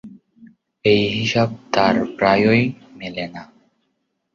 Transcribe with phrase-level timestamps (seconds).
[0.85, 2.63] এই হিসাব তাঁর প্রায়ই
[2.99, 3.43] মেলে না।